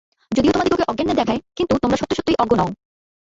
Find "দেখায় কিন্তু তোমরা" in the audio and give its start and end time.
1.21-1.97